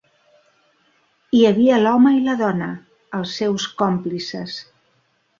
Hi 1.35 1.41
havia 1.49 1.75
l'home 1.81 2.13
i 2.19 2.23
la 2.27 2.35
dona, 2.39 2.69
els 3.19 3.35
seus 3.41 3.67
còmplices. 3.83 4.57